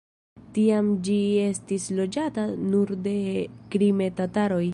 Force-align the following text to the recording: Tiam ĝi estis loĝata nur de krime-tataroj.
Tiam 0.55 0.87
ĝi 1.07 1.17
estis 1.43 1.87
loĝata 2.01 2.47
nur 2.71 2.97
de 3.09 3.15
krime-tataroj. 3.77 4.65